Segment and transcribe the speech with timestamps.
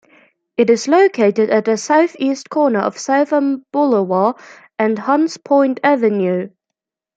[0.57, 4.35] It is located at the southeast corner of Southern Boulevard
[4.79, 6.49] and Hunts Point Avenue.